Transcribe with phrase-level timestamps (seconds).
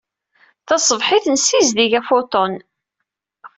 [0.67, 2.53] Taṣebḥit, nessizdig afutun.